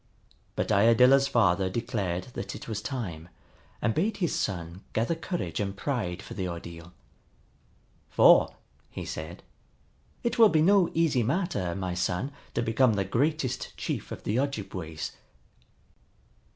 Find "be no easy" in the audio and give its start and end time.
10.49-11.21